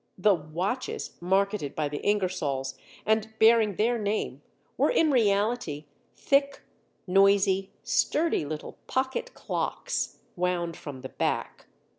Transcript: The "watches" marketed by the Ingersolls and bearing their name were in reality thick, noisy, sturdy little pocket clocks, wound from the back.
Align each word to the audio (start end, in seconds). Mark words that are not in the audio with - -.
The 0.17 0.33
"watches" 0.33 1.11
marketed 1.21 1.75
by 1.75 1.87
the 1.87 1.99
Ingersolls 2.03 2.73
and 3.05 3.31
bearing 3.37 3.75
their 3.75 3.99
name 3.99 4.41
were 4.75 4.89
in 4.89 5.11
reality 5.11 5.85
thick, 6.15 6.63
noisy, 7.05 7.69
sturdy 7.83 8.43
little 8.43 8.79
pocket 8.87 9.35
clocks, 9.35 10.17
wound 10.35 10.75
from 10.75 11.01
the 11.01 11.09
back. 11.09 11.67